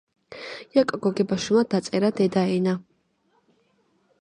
[0.77, 2.75] იაკობ გოგებაშვილმა დაწერა დედაენა